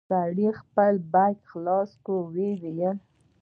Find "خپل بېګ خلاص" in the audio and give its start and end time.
0.59-1.89